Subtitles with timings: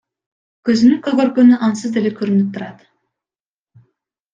[0.69, 2.85] Көзүнүн көгөргөнү ансыз деле көрүнүп турган.